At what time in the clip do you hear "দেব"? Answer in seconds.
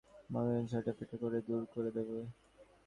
1.95-2.09